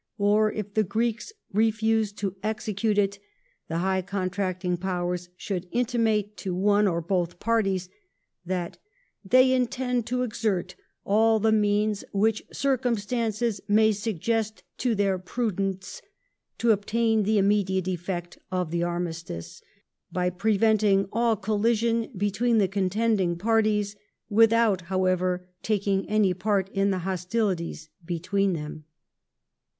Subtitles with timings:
[0.17, 3.19] or if the Greeks refuse to execute it"
[3.67, 7.87] the High Contracting Powei s should intimate to one or both parties
[8.43, 8.79] that
[9.23, 10.73] they intend j to exert
[11.05, 16.01] all the means which circumstances may suggest to their j prudence
[16.57, 19.61] to obtain the immediate effect of the armistice...
[20.11, 23.95] by I.^ preventing all collision between the contending parties...
[24.31, 28.85] with out, however, taking any part in the hostilities between them